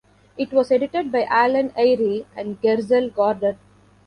[0.35, 3.59] It was edited by Alan Eyre and Gerzel Gordon.